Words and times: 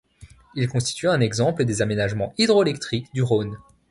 Il 0.55 0.67
constitue 0.67 1.09
un 1.09 1.19
exemple 1.19 1.63
des 1.63 1.83
aménagements 1.83 2.33
hydro-électriques 2.39 3.13
du 3.13 3.21
Rhône. 3.21 3.59